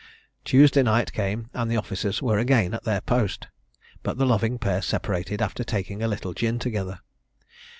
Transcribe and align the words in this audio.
Tuesday 0.43 0.81
night 0.81 1.13
came, 1.13 1.51
and 1.53 1.69
the 1.69 1.77
officers 1.77 2.23
were 2.23 2.39
again 2.39 2.73
at 2.73 2.85
their 2.85 3.01
post; 3.01 3.49
but 4.01 4.17
the 4.17 4.25
loving 4.25 4.57
pair 4.57 4.81
separated 4.81 5.43
after 5.43 5.63
taking 5.63 6.01
a 6.01 6.07
little 6.07 6.33
gin 6.33 6.57
together. 6.57 7.01